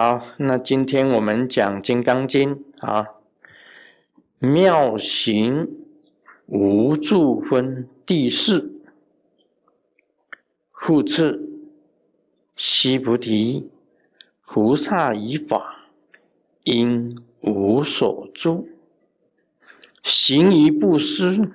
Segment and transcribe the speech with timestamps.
[0.00, 2.54] 好，那今天我们讲《金刚经》
[2.86, 3.04] 啊，
[4.38, 5.68] 妙行
[6.46, 8.80] 无住分第四，
[10.70, 11.50] 复次，
[12.54, 13.68] 悉菩提，
[14.46, 15.88] 菩萨以法，
[16.62, 18.68] 应无所住，
[20.04, 21.50] 行于布施，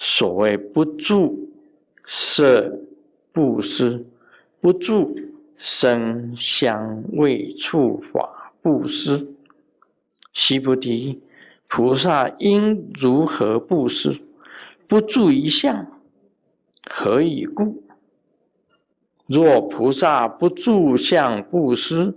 [0.00, 1.48] 所谓不住，
[2.04, 2.76] 色
[3.30, 4.04] 布施，
[4.60, 5.16] 不住。
[5.56, 9.28] 声香味触法布施，
[10.32, 11.22] 悉菩提，
[11.68, 14.20] 菩萨应如何布施？
[14.86, 15.86] 不住一相，
[16.90, 17.82] 何以故？
[19.26, 22.14] 若菩萨不住相布施，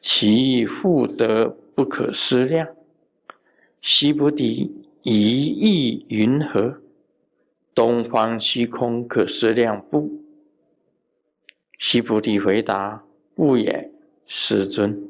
[0.00, 2.66] 其福德不可思量。
[3.82, 6.80] 悉菩提，一意云何？
[7.74, 10.25] 东方虚空可思量不？
[11.78, 13.04] 悉菩提回答
[13.36, 13.90] ：“不也，
[14.26, 15.08] 世尊。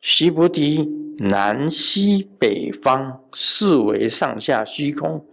[0.00, 5.26] 悉菩提，南西北方四维上下虚空，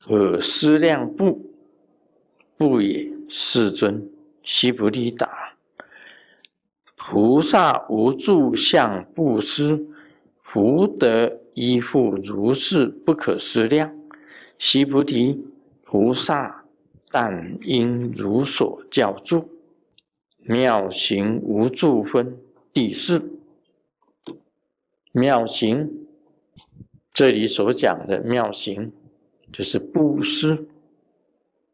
[0.00, 1.52] 可思量不？
[2.56, 4.08] 不也，世尊。
[4.42, 5.54] 悉菩提答：
[6.96, 9.86] 菩萨无住相布施，
[10.42, 13.94] 福德依附如是，不可思量。
[14.58, 15.44] 悉菩提，
[15.84, 16.56] 菩萨。”
[17.10, 19.48] 但应如所教住，
[20.38, 22.38] 妙行无住分
[22.72, 23.20] 第四。
[25.12, 25.90] 妙行，
[27.12, 28.92] 这里所讲的妙行，
[29.52, 30.68] 就是布施。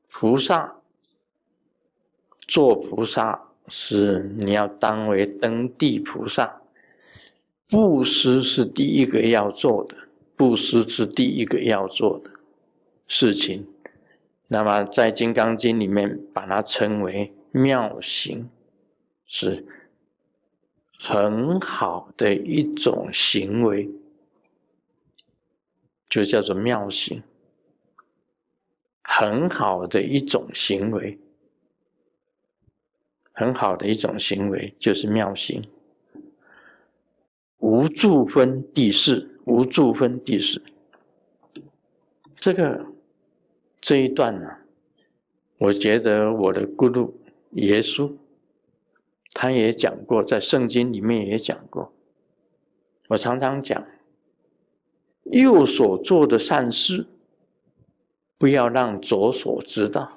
[0.08, 0.74] 菩萨
[2.48, 6.62] 做菩萨是你要当为登地菩萨，
[7.68, 9.94] 布施是第一个要做的，
[10.34, 12.30] 布施是第一个要做的
[13.06, 13.66] 事情。
[14.48, 18.48] 那么，在《金刚经》里面，把它称为妙行，
[19.26, 19.66] 是
[20.96, 23.90] 很好的一种行为，
[26.08, 27.24] 就叫做妙行。
[29.02, 31.18] 很好的一种行为，
[33.32, 35.68] 很好的一种行为，就是妙行。
[37.58, 40.62] 无住分第四，无住分第四，
[42.36, 42.86] 这个。
[43.80, 44.48] 这一段呢，
[45.58, 47.12] 我觉得我的咕噜
[47.52, 48.12] 耶稣，
[49.32, 51.92] 他也讲过，在圣经里面也讲过。
[53.08, 53.86] 我常常讲，
[55.24, 57.06] 右手做的善事，
[58.36, 60.08] 不要让左手知道；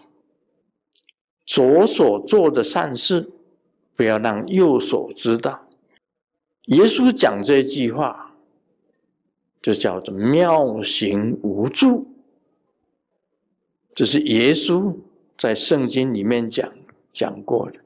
[1.45, 3.29] 左手做的善事，
[3.95, 5.67] 不要让右手知道。
[6.65, 8.35] 耶稣讲这句话，
[9.61, 12.07] 就叫做妙行无助。
[13.93, 14.95] 这是耶稣
[15.37, 16.71] 在圣经里面讲
[17.11, 17.79] 讲过的。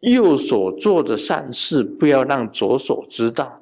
[0.00, 3.60] 右手做的善事，不要让左手知道；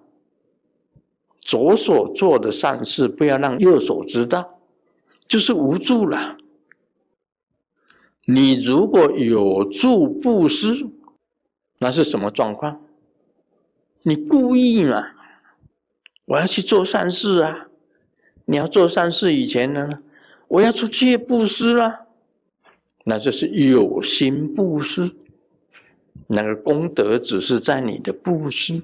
[1.41, 4.61] 左手做的善事，不要让右手知道，
[5.27, 6.39] 就是无助了。
[8.25, 10.87] 你如果有助布施，
[11.78, 12.81] 那是什么状况？
[14.03, 15.12] 你故意嘛？
[16.27, 17.69] 我要去做善事啊！
[18.45, 20.03] 你要做善事以前呢？
[20.48, 22.06] 我要出去布施了，
[23.04, 25.14] 那就是有心布施，
[26.26, 28.82] 那个功德只是在你的布施，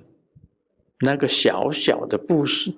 [1.00, 2.74] 那个小小的布施，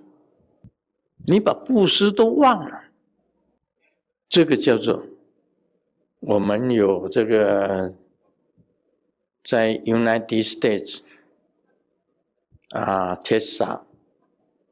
[1.26, 2.84] 你把布施都忘了，
[4.28, 5.02] 这个叫做
[6.20, 7.92] 我们有这个
[9.44, 11.00] 在 United States
[12.70, 13.82] 啊，Tesla，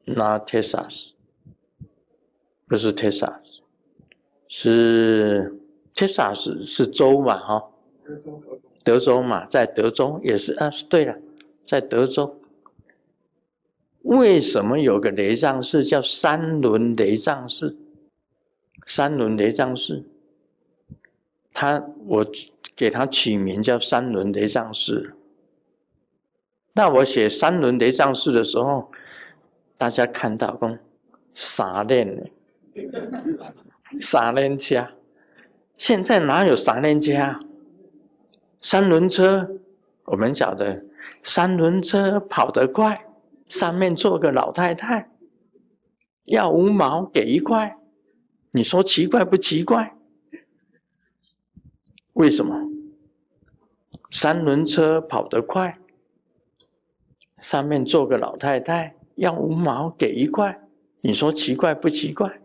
[0.05, 0.87] 那 Tesla
[2.67, 3.44] 不是 Tesla。
[4.57, 5.53] 是
[5.93, 7.37] Texas 是州嘛？
[7.37, 7.61] 哈，
[8.85, 10.71] 德州嘛，在德州也是啊。
[10.89, 11.13] 对了，
[11.67, 12.39] 在德州，
[14.03, 17.75] 为什么有个雷藏寺叫三轮雷藏寺？
[18.87, 20.05] 三轮雷藏寺，
[21.51, 22.25] 他我
[22.77, 25.15] 给他取名叫三轮雷藏寺。
[26.71, 28.89] 那我写三轮雷藏寺的时候，
[29.77, 30.79] 大家看到讲
[31.33, 32.31] 傻练
[33.99, 34.87] 三轮车，
[35.77, 37.39] 现在哪有三轮车啊？
[38.61, 39.49] 三轮车，
[40.05, 40.85] 我们晓得，
[41.23, 43.05] 三轮车跑得快，
[43.47, 45.09] 上面坐个老太太，
[46.25, 47.77] 要五毛给一块，
[48.51, 49.95] 你说奇怪不奇怪？
[52.13, 52.55] 为什么？
[54.11, 55.77] 三轮车跑得快，
[57.41, 60.59] 上面坐个老太太，要五毛给一块，
[61.01, 62.39] 你说奇怪不奇怪？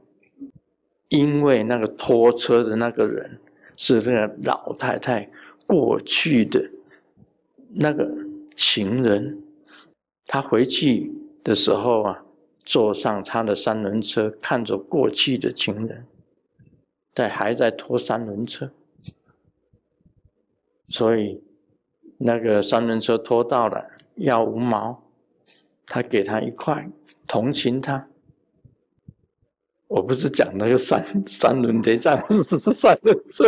[1.11, 3.39] 因为那个拖车的那个人
[3.77, 5.29] 是那个老太太
[5.67, 6.71] 过去的
[7.69, 8.09] 那个
[8.57, 9.43] 情人，
[10.27, 11.13] 他回去
[11.43, 12.25] 的时候啊，
[12.65, 16.07] 坐上他的三轮车，看着过去的情人，
[17.13, 18.71] 在还在拖三轮车，
[20.87, 21.43] 所以
[22.19, 25.03] 那个三轮车拖到了，要五毛，
[25.87, 26.89] 他给他一块，
[27.27, 28.07] 同情他。
[29.91, 33.45] 我不是讲那个三三轮叠站， 是是三轮车。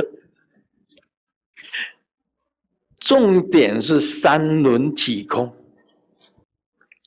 [2.98, 5.54] 重点是三轮体空。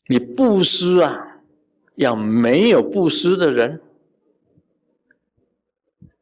[0.07, 1.41] 你布施啊，
[1.95, 3.81] 要没有布施的人，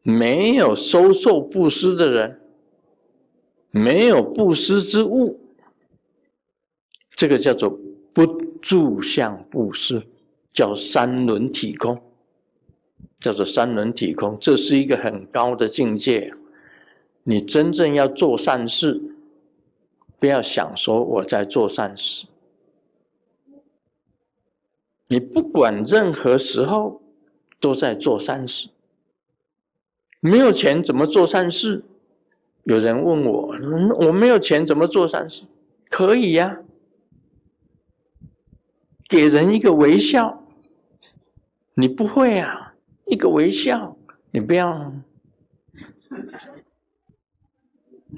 [0.01, 2.41] 没有收受布施的人，
[3.69, 5.39] 没有布施之物，
[7.15, 7.69] 这个叫做
[8.11, 8.25] 不
[8.59, 10.01] 住相布施，
[10.51, 12.01] 叫三轮体空。
[13.23, 16.33] 叫做三轮体空，这是一个很高的境界。
[17.23, 19.01] 你真正要做善事，
[20.19, 22.25] 不要想说我在做善事。
[25.07, 27.01] 你不管任何时候
[27.61, 28.67] 都在做善事。
[30.19, 31.81] 没有钱怎么做善事？
[32.65, 33.55] 有人问我，
[34.05, 35.43] 我没有钱怎么做善事？
[35.89, 36.59] 可以呀，
[39.07, 40.43] 给人一个微笑。
[41.75, 42.62] 你不会啊？
[43.13, 43.95] 一个微笑，
[44.31, 44.91] 你不要，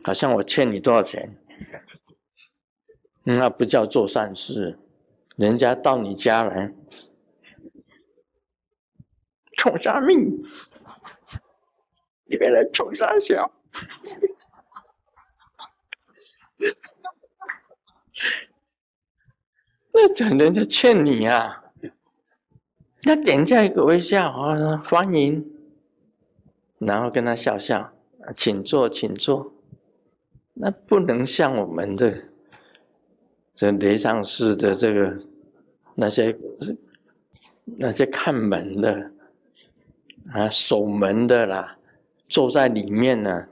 [0.06, 1.38] 好像我欠你多少钱，
[3.24, 4.80] 那不叫做善事。
[5.36, 6.74] 人家到你家来，
[9.57, 10.42] 冲啥命？
[12.24, 13.51] 你别来冲啥笑？
[19.92, 21.65] 那讲人家欠你呀。
[23.07, 25.46] 那点下一个微笑啊，欢迎，
[26.80, 27.94] 然后跟他笑笑，
[28.36, 29.54] 请坐，请坐。
[30.56, 32.18] 那不能像我们的
[33.54, 35.16] 这雷上市的这个
[35.94, 36.36] 那些
[37.66, 39.12] 那些看门的
[40.34, 41.78] 啊，守门的啦，
[42.28, 43.46] 坐在里面呢，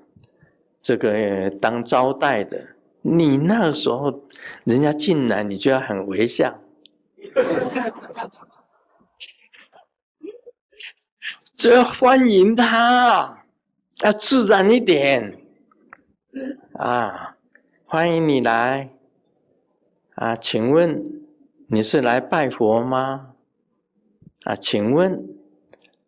[0.81, 2.69] 这个当招待的，
[3.03, 4.23] 你那个时候
[4.63, 6.59] 人家进来，你就要很微笑。
[11.63, 13.45] 只要欢迎他，
[14.01, 15.39] 要自然一点
[16.74, 17.38] 啊！
[17.86, 18.89] 欢迎你来
[20.15, 20.36] 啊！
[20.36, 21.01] 请问
[21.68, 23.30] 你是来拜佛吗？
[24.44, 25.25] 啊，请问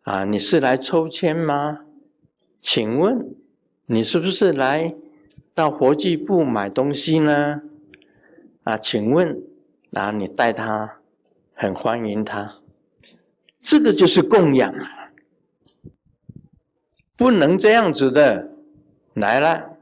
[0.02, 1.86] 啊，你是来抽签吗？
[2.60, 3.34] 请问
[3.86, 4.94] 你是不是来
[5.54, 7.62] 到活具部买东西呢？
[8.64, 9.34] 啊，请问
[9.94, 10.98] 啊，你带他，
[11.54, 12.56] 很欢迎他，
[13.58, 14.92] 这个就是供养啊！
[17.16, 18.50] 不能这样子的，
[19.14, 19.78] 来了，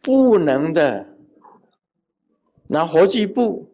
[0.00, 1.10] 不能的。
[2.66, 3.70] 拿活计部，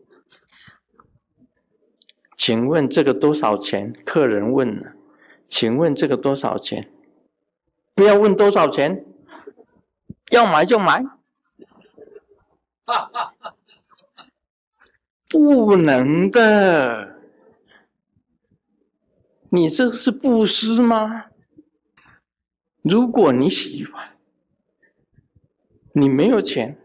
[2.37, 3.93] 请问这个多少钱？
[4.05, 4.95] 客人问了，
[5.49, 6.93] 请问这个多少钱？
[7.95, 9.07] 不要问多少钱，
[10.31, 11.05] 要买就买。
[15.31, 17.21] 不能的，
[19.49, 21.27] 你这是布施吗？
[22.83, 24.17] 如果你喜欢，
[25.93, 26.77] 你没有钱，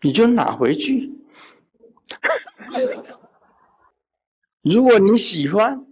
[0.00, 1.12] 你就拿回去。
[4.62, 5.84] 如果你喜欢，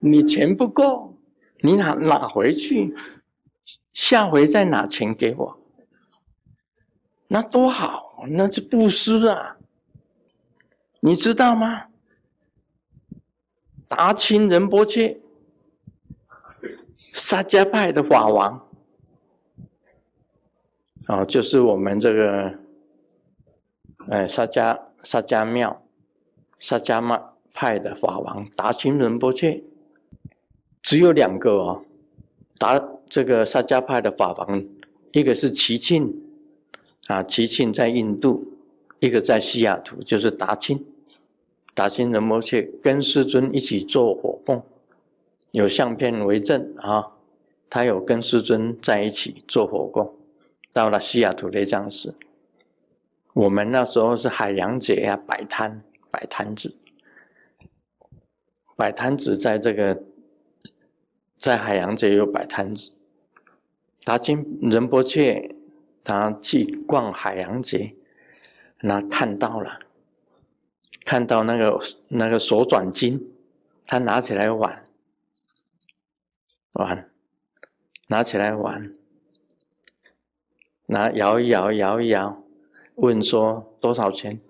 [0.00, 1.16] 你钱不够，
[1.60, 2.96] 你拿拿回去，
[3.94, 5.60] 下回再拿钱给我，
[7.28, 9.58] 那多好，那是布施啊。
[11.04, 11.86] 你知道吗？
[13.88, 15.20] 达清仁波切，
[17.12, 18.68] 萨迦派的法王，
[21.08, 22.54] 哦，就是我们这个，
[24.10, 25.84] 哎，萨迦萨迦庙，
[26.60, 27.20] 萨迦嘛
[27.52, 29.60] 派的法王达清仁波切，
[30.82, 31.84] 只有两个哦，
[32.58, 34.64] 达这个萨迦派的法王，
[35.10, 36.14] 一个是齐庆，
[37.08, 38.56] 啊，齐庆在印度，
[39.00, 40.86] 一个在西雅图，就是达清。
[41.74, 44.62] 达清仁波切跟师尊一起做火供，
[45.52, 47.12] 有相片为证啊。
[47.70, 50.14] 他有跟师尊在一起做火供，
[50.74, 52.14] 到了西雅图雷藏寺。
[53.32, 56.76] 我们那时候是海洋节啊，摆摊摆摊子，
[58.76, 60.02] 摆摊子在这个
[61.38, 62.90] 在海洋节有摆摊子。
[64.04, 65.56] 达金仁波切
[66.04, 67.94] 他去逛海洋节，
[68.82, 69.78] 那看到了。
[71.04, 73.32] 看到那个那个手转金，
[73.86, 74.88] 他拿起来玩
[76.72, 77.10] 玩，
[78.08, 78.92] 拿起来玩，
[80.86, 82.42] 拿摇一摇，摇一摇，
[82.94, 84.40] 问说多少钱？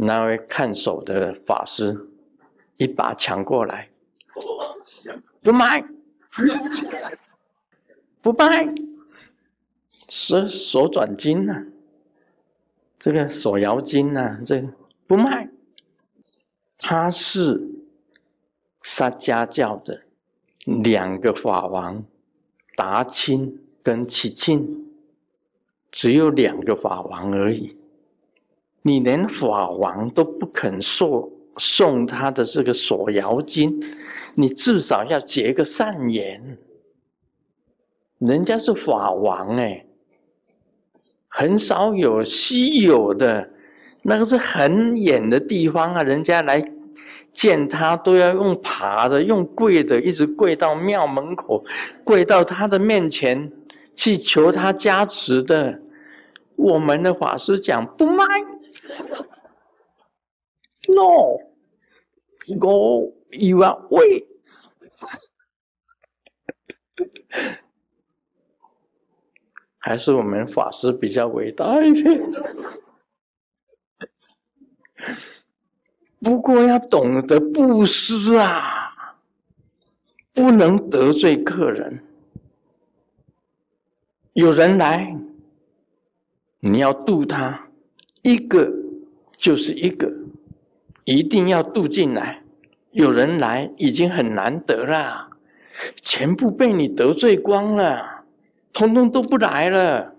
[0.00, 2.08] 那位看守的法师
[2.76, 3.90] 一把抢过来，
[5.42, 5.84] 不卖，
[8.20, 8.72] 不卖，
[10.08, 11.66] 是手转金呐，
[12.98, 14.62] 这个手摇金呐，这
[15.06, 15.48] 不卖，
[16.76, 17.60] 他是
[18.82, 20.02] 沙家教的
[20.64, 22.04] 两个法王，
[22.76, 24.66] 达钦跟启钦，
[25.90, 27.76] 只有两个法王而已。
[28.82, 33.80] 你连法王都不肯送送他的这个锁摇金，
[34.34, 36.58] 你至少要结个善缘。
[38.18, 39.84] 人家是法王哎，
[41.38, 43.48] 很少有稀有的，
[44.02, 46.60] 那个是很远的地方啊，人家来
[47.32, 51.64] 见他都要用爬的，用跪的，一直跪到庙门口，
[52.02, 53.52] 跪到他的面前
[53.94, 55.80] 去求他加持的。
[56.56, 58.24] 我们的法师讲不卖。
[60.88, 61.38] No,
[62.58, 64.26] go you are way。
[69.88, 72.20] 还是我们法师比较伟大一点。
[76.20, 79.16] 不过要懂得布施啊，
[80.34, 82.04] 不能得罪客人。
[84.34, 85.16] 有人来，
[86.60, 87.68] 你要度他。
[88.22, 88.70] 一个
[89.38, 90.12] 就是一个，
[91.04, 92.42] 一定要渡进来。
[92.90, 95.30] 有人来已经很难得了，
[96.02, 98.17] 全部被你得罪光了，
[98.78, 100.14] 通通都不来了。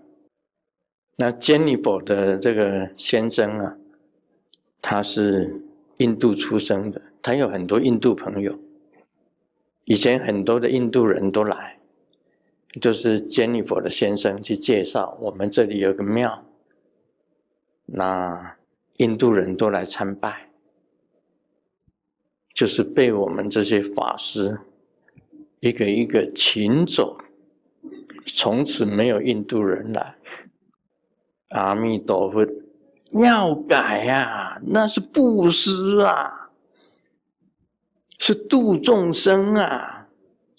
[1.16, 3.78] 那 Jennifer 的这个先生啊，
[4.82, 5.62] 他是
[5.96, 8.58] 印度出生的，他有很多印度朋友。
[9.86, 11.78] 以前很多的印度人都来，
[12.82, 16.44] 就是 Jennifer 的先生去介绍，我们这里有个庙。
[17.86, 18.58] 那
[18.98, 20.50] 印度人都来参拜，
[22.52, 24.60] 就是被我们这些法师
[25.60, 27.16] 一个一个请走，
[28.26, 30.14] 从此没有印度人来。
[31.50, 32.46] 阿弥陀佛，
[33.12, 36.50] 要改呀，那是布施啊，
[38.18, 40.08] 是度众生啊，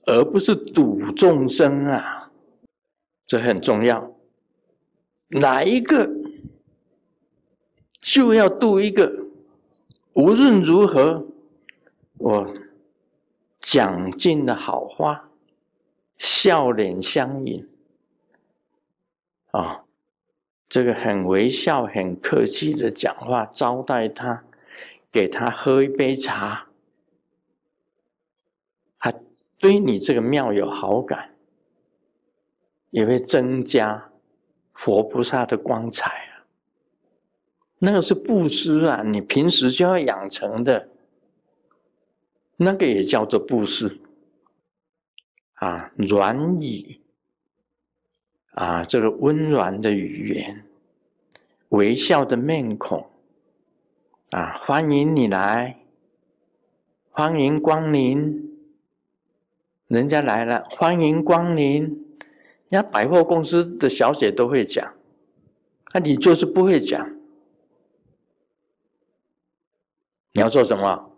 [0.06, 2.32] 而不是赌众生啊，
[3.26, 4.12] 这很重要。
[5.30, 6.10] 哪一个？
[8.02, 9.28] 就要度一个，
[10.14, 11.28] 无论如何，
[12.18, 12.54] 我
[13.62, 15.30] 讲尽的好话，
[16.22, 17.68] 笑脸相迎，
[19.50, 19.86] 啊，
[20.70, 24.44] 这个很微笑、很客气的讲话，招待他，
[25.12, 26.68] 给他喝一杯茶，
[29.00, 29.12] 他
[29.58, 31.34] 对你这个庙有好感，
[32.92, 34.12] 也会增加
[34.76, 36.46] 佛菩萨的光彩啊。
[37.80, 40.88] 那个是布施啊，你平时就要养成的，
[42.58, 44.00] 那个也叫做布施
[45.62, 47.00] 啊，软语
[48.56, 50.66] 啊，这个温软的语言，
[51.70, 53.12] 微笑的面孔
[54.32, 55.86] 啊，欢迎你来，
[57.12, 58.58] 欢迎光临，
[59.86, 61.84] 人家来了，欢迎光临，
[62.70, 64.96] 人家百货公司的小姐都会讲，
[65.94, 67.18] 那你就是不会讲。
[70.32, 71.12] 你要做什么？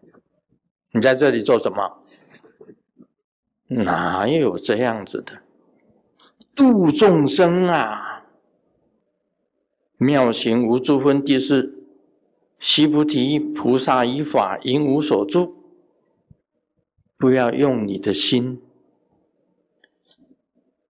[0.92, 2.02] 你在这里做什么？
[3.68, 5.42] 哪有这样子的？
[6.54, 8.24] 度众生啊！
[9.98, 11.84] 妙行无住分第四，
[12.60, 15.54] 悉菩提菩萨以法应无所住。
[17.18, 18.60] 不要用你的心，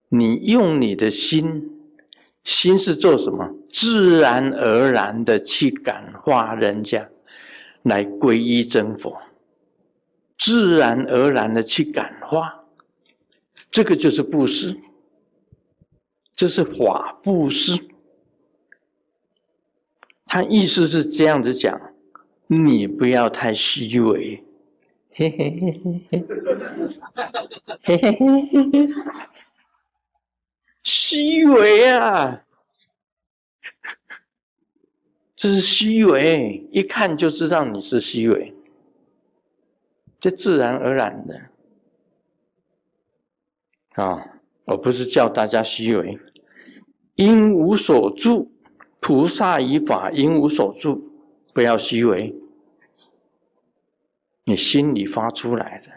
[0.08, 1.70] 你用你的心，
[2.42, 3.54] 心是做什么？
[3.70, 7.08] 自然而然的去感化人家，
[7.82, 9.20] 来皈依真佛，
[10.36, 12.64] 自然而然的去感化，
[13.76, 14.74] 这个就是布施，
[16.34, 17.76] 这是法布施。
[20.24, 21.78] 他意思是这样子讲，
[22.46, 24.42] 你不要太虚伪，
[25.12, 26.24] 嘿嘿嘿嘿嘿，
[27.82, 28.12] 嘿嘿。
[28.12, 28.88] 嘿嘿，
[30.82, 32.46] 虚伪啊！
[35.36, 38.54] 这是虚伪，一看就知道你是虚伪，
[40.18, 41.50] 这自然而然的。
[43.96, 44.32] 啊！
[44.64, 46.18] 我不是叫大家虚伪，
[47.14, 48.50] 因无所住，
[48.98, 51.08] 菩萨以法因无所住，
[51.52, 52.34] 不要虚伪，
[54.44, 55.92] 你心里发出来的，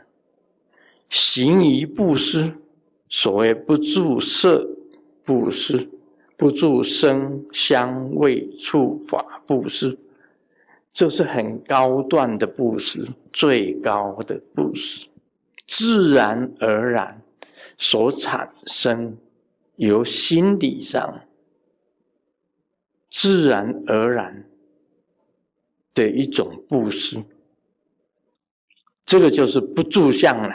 [1.10, 2.54] 行于布施，
[3.10, 4.70] 所谓不住色
[5.26, 5.90] 布施，
[6.38, 9.98] 不住声香味触法布施，
[10.94, 15.08] 这是很高段的布施，最高的布施，
[15.66, 17.20] 自然而然
[17.82, 19.18] 所产生，
[19.78, 21.22] 由心理上
[23.10, 24.46] 自然而然
[25.94, 27.24] 的一种布施。
[29.06, 30.54] 这个就是不住相了，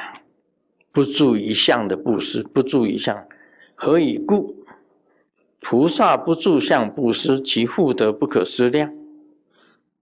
[0.92, 3.26] 不住一相的布施，不住一相，
[3.74, 4.62] 何以故？
[5.60, 8.94] 菩萨不住相布施，其福德不可思量。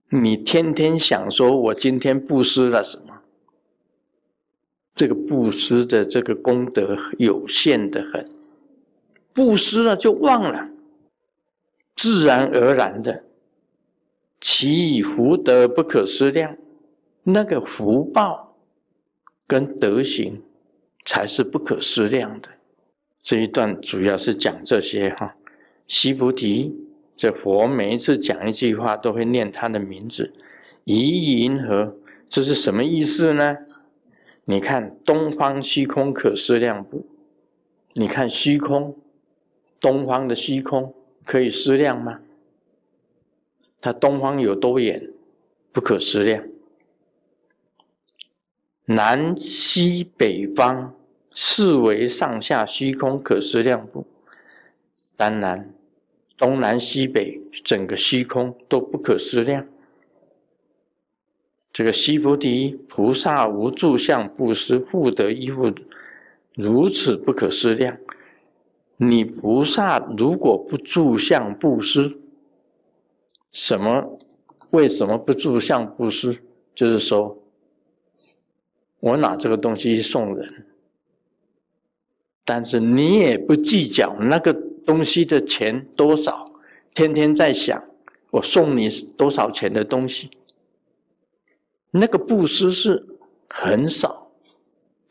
[0.08, 3.11] 你天天想说，我今天布施了什么？
[4.94, 8.28] 这个布施的这个功德有限的很，
[9.32, 10.68] 布施了就忘了，
[11.96, 13.24] 自然而然的，
[14.40, 16.56] 其以福德不可思量。
[17.24, 18.56] 那个福报
[19.46, 20.42] 跟德行
[21.04, 22.48] 才是不可思量的。
[23.22, 25.36] 这一段主要是讲这些哈。
[25.86, 26.74] 西菩提，
[27.16, 30.32] 这佛每一次讲一句话都会念他的名字，
[30.84, 31.94] 疑银河，
[32.28, 33.56] 这是什么意思呢？
[34.44, 37.06] 你看东方虚空可思量不？
[37.94, 38.96] 你看虚空，
[39.78, 40.94] 东方的虚空
[41.24, 42.20] 可以思量吗？
[43.80, 45.08] 它东方有多远？
[45.70, 46.44] 不可思量。
[48.84, 50.94] 南西北方
[51.32, 54.04] 四维上下虚空可思量不？
[55.16, 55.72] 当然，
[56.36, 59.66] 东南西北整个虚空都不可思量。
[61.72, 65.72] 这个西菩提菩萨无住相布施，福德亦复
[66.54, 67.96] 如此不可思量。
[68.96, 72.18] 你菩萨如果不住相布施，
[73.52, 74.18] 什么？
[74.70, 76.38] 为什么不住相布施？
[76.74, 77.38] 就是说。
[79.00, 80.64] 我拿这个东西送人，
[82.44, 84.52] 但是你也不计较那个
[84.86, 86.44] 东西的钱多少，
[86.94, 87.82] 天天在想
[88.30, 90.30] 我送你多少钱的东西，
[91.92, 93.06] 那个布施是
[93.48, 94.32] 很少，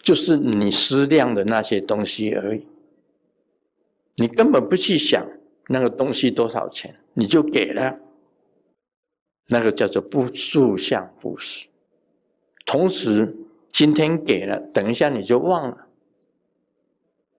[0.02, 2.68] 就是你思量的那些东西而已，
[4.18, 5.26] 你根本不去想
[5.70, 7.98] 那个东西多少钱，你就给了，
[9.48, 11.68] 那个叫做不住相布施，
[12.66, 13.38] 同时。
[13.74, 15.88] 今天给了，等一下你就忘了，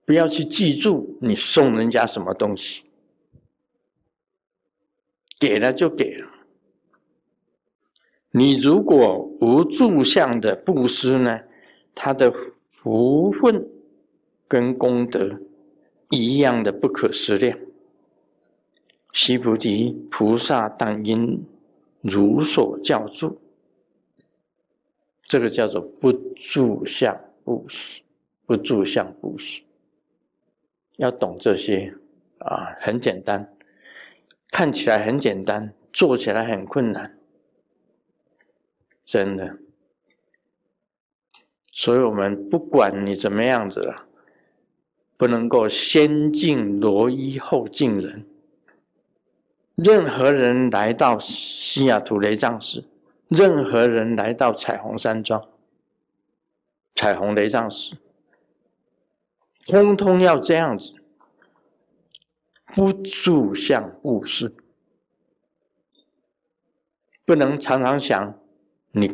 [0.07, 2.85] 不要去记住你送人家什么东西，
[5.39, 6.32] 给了就给了。
[8.35, 11.38] 你如果无住相的布施呢，
[11.95, 12.33] 他的
[12.71, 13.68] 福分
[14.49, 15.38] 跟功德
[16.09, 17.59] 一样的不可思量。
[19.12, 21.45] 须菩提，菩萨当因
[22.01, 23.38] 如所教住。
[25.25, 27.14] 这个叫做不住相
[27.45, 28.01] 布施，
[28.47, 29.61] 不住相布施，
[30.97, 31.95] 要懂这些
[32.38, 33.47] 啊，很简单，
[34.51, 37.14] 看起来很简单，做起来很困难，
[39.05, 39.59] 真的。
[41.73, 44.07] 所以我们不管你怎么样子了，
[45.17, 48.27] 不能够先敬罗衣后敬人。
[49.75, 52.88] 任何人来到西雅图雷藏寺。
[53.29, 55.49] 任何人来到彩虹山庄、
[56.93, 57.97] 彩虹雷藏寺，
[59.65, 60.93] 通通要这样子，
[62.75, 64.55] 不住相布施，
[67.25, 68.38] 不能常常想
[68.93, 69.11] 你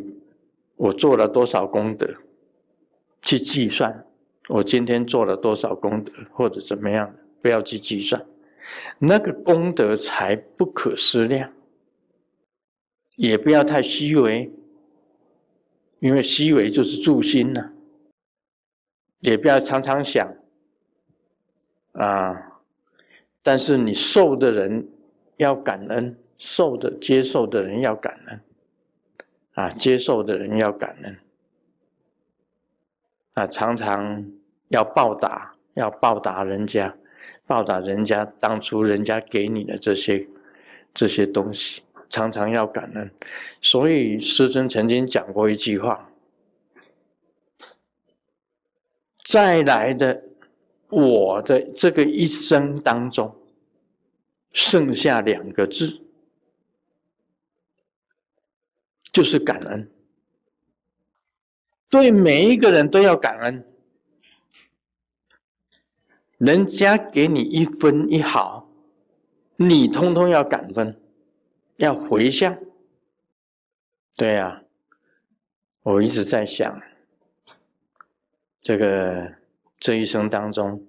[0.77, 2.15] 我做了多少功德，
[3.23, 4.07] 去计算
[4.49, 8.27] 我今天做了多少功德或者怎么样，不要去计算，
[8.99, 11.53] 那个功德才不可思量。
[13.17, 14.53] 也不要太虚伪，
[15.99, 17.73] 因为虚伪就是助心呐。
[19.21, 20.33] 也不要常常想
[21.93, 22.63] 啊，
[23.43, 24.89] 但是你受的人
[25.39, 28.41] 要感恩，受的接受的人要感恩
[29.59, 31.19] 啊，接受的人要感恩
[33.33, 34.25] 啊，常常
[34.69, 36.95] 要报答，要报答人家，
[37.45, 40.29] 报答人家当初人家给你的这些
[40.95, 41.83] 这些东西。
[42.09, 43.11] 常常要感恩，
[43.61, 46.11] 所以师尊曾经讲过一句话
[49.27, 50.23] ：“再来的
[50.89, 53.35] 我的这个一生当中，
[54.53, 56.01] 剩下两个字，
[59.13, 59.91] 就是感恩。
[61.89, 63.67] 对每一个人都要感恩，
[66.39, 68.69] 人家给你一分一毫，
[69.57, 71.01] 你通通要感恩。”
[71.79, 72.59] 要回向，
[74.17, 74.65] 对呀，
[75.85, 76.83] 我一直在想，
[78.61, 79.37] 这个
[79.79, 80.85] 这一生当中，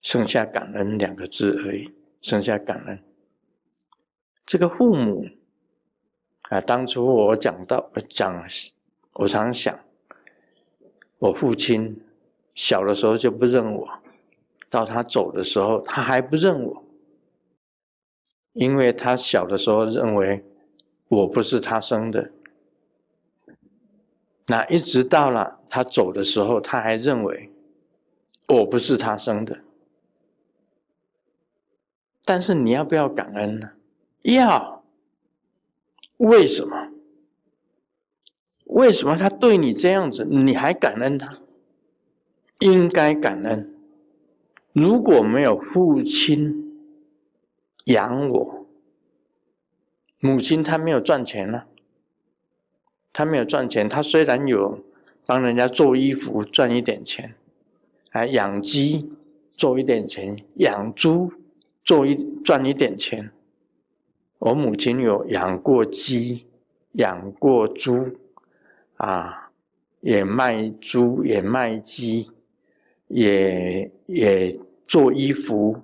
[0.00, 3.04] 剩下感恩两个字而已，剩下感恩。
[4.46, 5.26] 这个父母
[6.42, 8.46] 啊，当初我讲到讲，
[9.14, 9.76] 我常想，
[11.18, 12.00] 我父亲
[12.54, 13.88] 小的时候就不认我，
[14.70, 16.84] 到他走的时候，他还不认我，
[18.52, 20.44] 因为他小的时候认为
[21.08, 22.30] 我不是他生的。
[24.46, 27.50] 那一直到了他走的时候，他还认为
[28.46, 29.58] 我不是他生的。
[32.24, 33.72] 但是你要不要感恩呢？
[34.34, 34.84] 要。
[36.18, 36.90] 为什么？
[38.64, 41.30] 为什么他对你这样子，你还感恩他？
[42.60, 43.74] 应该感恩。
[44.72, 46.82] 如果没有父亲
[47.84, 48.66] 养我，
[50.20, 51.64] 母亲她没有赚钱呢？
[53.12, 54.84] 他没有赚钱，他虽然有
[55.24, 57.34] 帮人家做衣服赚一点钱，
[58.10, 59.10] 还养鸡
[59.56, 61.32] 做一点钱，养猪
[61.84, 63.30] 做一赚一点钱。
[64.38, 66.46] 我母亲有养过鸡，
[66.92, 68.06] 养过猪，
[68.96, 69.50] 啊，
[70.00, 72.30] 也卖猪，也卖鸡，
[73.08, 75.80] 也也做衣服，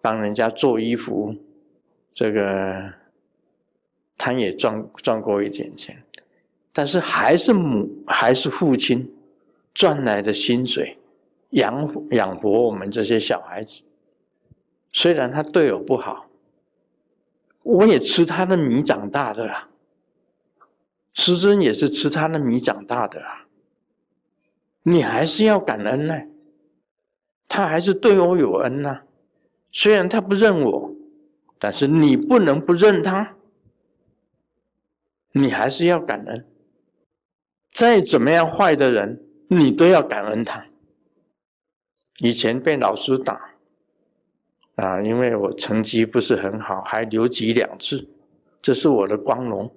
[0.00, 1.34] 帮人家做衣服，
[2.12, 2.92] 这个
[4.18, 5.96] 他也赚赚过一点钱。
[6.72, 9.08] 但是还是母还是父亲
[9.74, 10.96] 赚来的薪水
[11.50, 13.80] 养养活我们这些小孩子，
[14.92, 16.26] 虽然他对我不好，
[17.62, 19.68] 我也吃他的米长大的啊。
[21.14, 23.46] 师尊也是吃他的米长大的啊。
[24.82, 26.14] 你还是要感恩呢，
[27.46, 29.02] 他还是对我有恩呐。
[29.70, 30.92] 虽然他不认我，
[31.58, 33.36] 但是你不能不认他，
[35.32, 36.46] 你还是要感恩。
[37.70, 40.66] 再怎么样坏的人，你都要感恩他。
[42.18, 43.51] 以前被老师打，
[44.76, 48.08] 啊，因为我成绩不是很好，还留级两次，
[48.60, 49.74] 这是我的光荣。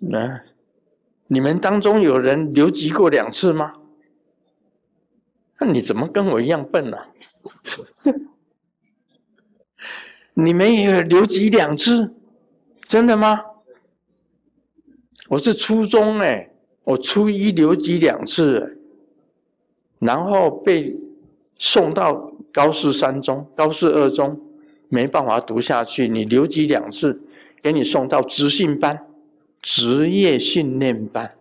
[0.00, 0.40] 那
[1.28, 3.74] 你们当中有人留级过两次吗？
[5.58, 6.98] 那你怎么跟我一样笨呢？
[10.34, 12.14] 你们也有留级两次，
[12.88, 13.40] 真的吗？
[15.28, 16.50] 我是初中哎，
[16.84, 18.80] 我初一留级两次，
[19.98, 20.96] 然后被
[21.58, 24.40] 送到高四三中、高四二中，
[24.88, 26.06] 没办法读下去。
[26.06, 27.20] 你留级两次，
[27.62, 29.06] 给你送到职训班、
[29.60, 31.34] 职业训练班。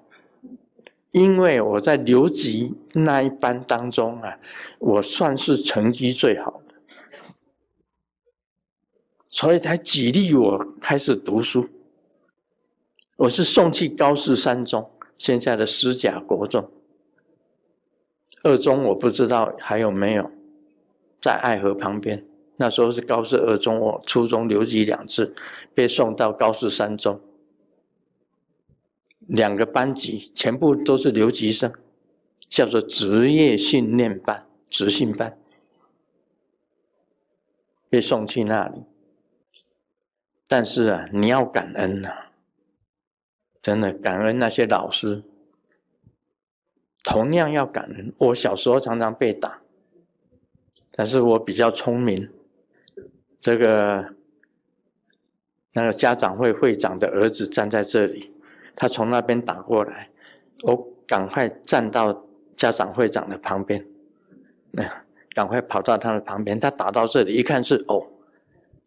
[1.12, 4.39] 因为我在留级那一班当中啊，
[4.80, 6.76] 我算是成绩最好的，
[9.30, 11.67] 所以才激励我开始读书。
[13.17, 16.71] 我是送去高四三中，现在的师甲国中。
[18.43, 20.32] 二中我不知道还有没有，
[21.22, 22.26] 在爱河旁边。
[22.58, 25.36] 那时候是高四二中，我初中留级两次，
[25.74, 27.20] 被送到高四三中。
[29.20, 31.74] 两个班级全部都是留级生，
[32.50, 35.38] 叫做职业训练班、职训班，
[37.90, 38.84] 被送去那里。
[40.48, 42.10] 但是啊，你要感恩呐。
[43.62, 45.24] 真的感恩那些老师，
[47.04, 48.12] 同样要感恩。
[48.18, 49.62] 我小时候常常被打，
[50.92, 52.30] 但是我比较聪明。
[53.40, 54.14] 这个
[55.74, 58.32] 那个家长会会长的儿子站在这里，
[58.76, 60.10] 他从那边打过来，
[60.64, 62.26] 我赶快站到
[62.56, 63.84] 家长会长的旁边，
[64.72, 64.84] 那
[65.34, 66.60] 赶快跑到他的旁边。
[66.60, 68.06] 他打到这里一看是哦，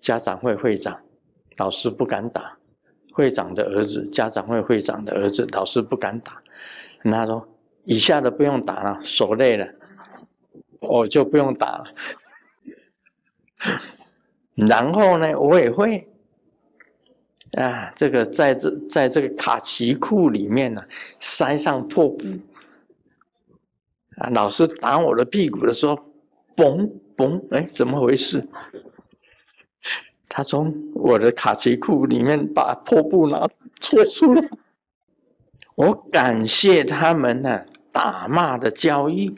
[0.00, 1.00] 家长会会长，
[1.56, 2.56] 老师不敢打。
[3.12, 6.42] 会长的儿子，家长会会长的儿子，老师不敢打。
[7.04, 7.48] 他说
[7.84, 9.64] ：“以下的不用打了，手累了，
[10.84, 11.84] 我就不用打了。
[14.54, 16.06] 然后呢，我也会
[17.52, 20.82] 啊，这个在这在这个卡其裤里面呢，
[21.18, 22.24] 塞上破布。
[24.18, 25.98] 啊，老师打我的屁股的时候，
[26.54, 28.46] 嘣嘣，哎，怎么回事？”
[30.28, 33.48] 他从我的卡其裤里面把破布拿
[33.80, 34.42] 搓出来，
[35.76, 39.32] 我感谢他们呢打骂的教育，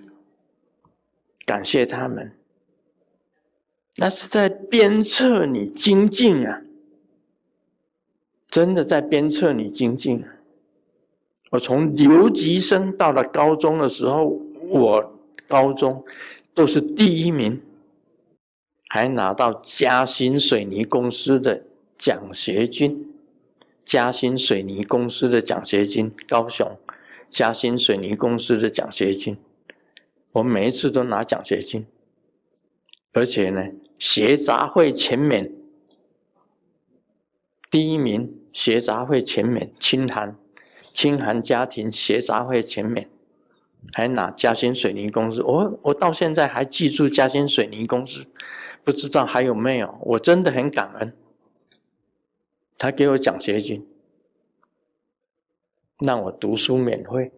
[1.46, 2.32] 感谢他们，
[3.96, 6.60] 那是在鞭策你精进啊，
[8.50, 10.22] 真的在鞭策你精进。
[11.50, 16.04] 我从留级生到了高中的时候，我高中
[16.52, 17.62] 都是第一名。
[18.88, 21.62] 还拿到嘉兴水泥公司的
[21.98, 23.12] 奖学金，
[23.84, 26.76] 嘉兴水泥公司的奖学金，高雄
[27.28, 29.36] 嘉兴水泥公司的奖学金，
[30.34, 31.86] 我每一次都拿奖学金，
[33.12, 35.50] 而且呢，协杂会全免，
[37.70, 40.36] 第一名协杂会全免，清寒，
[40.92, 43.08] 清寒家庭协杂会全免，
[43.92, 48.26] 还拿嘉兴水泥公司，我我到现在还记住嘉兴水泥公司，
[48.84, 51.16] 不知道还有没有，我真的很感恩。
[52.76, 53.88] 他给我奖学金，
[56.00, 57.32] 让我读书免费，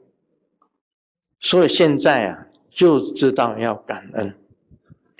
[1.38, 4.34] 所以现在啊，就知道要感恩，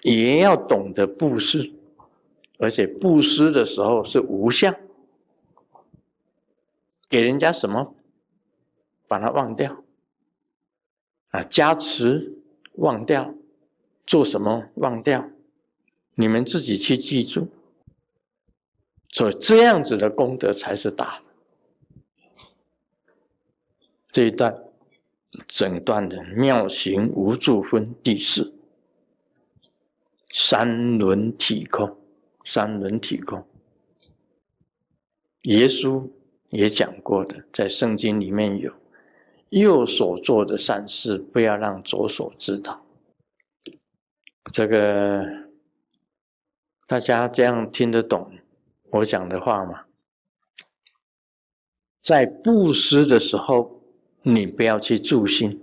[0.02, 1.72] 也要懂得布施，
[2.58, 4.74] 而且布施的时候是无相，
[7.08, 7.94] 给人家什么，
[9.06, 9.82] 把它忘掉，
[11.30, 12.38] 啊，加持
[12.74, 13.34] 忘掉，
[14.06, 15.28] 做什么忘掉，
[16.14, 17.48] 你们自己去记住。
[19.11, 21.24] 所以这样子的功德才是大的。
[24.11, 24.67] 这一段
[25.46, 28.53] 整段的妙行无住分第四，
[30.33, 31.96] 三轮体空，
[32.44, 33.46] 三轮体空。
[35.42, 36.11] 耶稣
[36.51, 38.72] 也讲过的，在圣经里面有，
[39.51, 42.85] 右手做的善事，不要让左手知道。
[44.53, 45.24] 这个
[46.87, 48.31] 大家这样听得懂？
[48.90, 49.85] 我讲的话吗，
[52.01, 53.77] 在布施的时候，
[54.22, 55.61] 你不要去助心，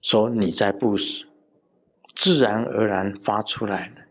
[0.00, 1.26] 说你在布施，
[2.14, 4.02] 自然而然发出来的，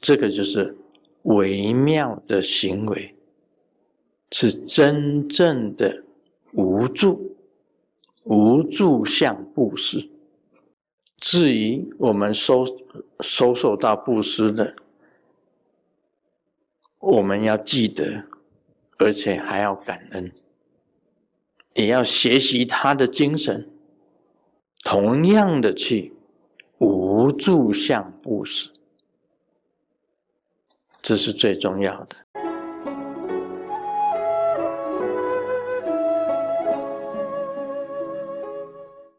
[0.00, 0.76] 这个就是
[1.22, 3.14] 微妙的行为，
[4.30, 6.04] 是真正的
[6.52, 7.36] 无助，
[8.24, 10.08] 无助向布施。
[11.16, 12.64] 至于我们收
[13.20, 14.74] 收受到布施的，
[16.98, 18.24] 我们要记得，
[19.00, 20.30] 而且还要感恩，
[21.72, 23.66] 也要学习他的精神，
[24.84, 26.12] 同样的去
[26.78, 28.70] 无助相布施，
[31.00, 32.49] 这是最重要的。